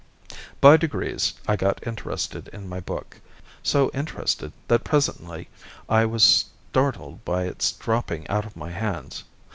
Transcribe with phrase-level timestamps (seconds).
[0.61, 3.21] By degrees I got interested in my book,
[3.61, 5.47] so interested that presently
[5.87, 9.23] I was startled by its dropping out of my hands.